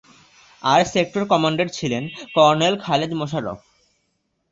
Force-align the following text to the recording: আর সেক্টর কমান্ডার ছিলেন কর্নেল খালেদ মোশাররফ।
আর 0.63 0.81
সেক্টর 0.93 1.23
কমান্ডার 1.31 1.67
ছিলেন 1.69 2.03
কর্নেল 2.35 2.75
খালেদ 2.85 3.11
মোশাররফ। 3.13 3.59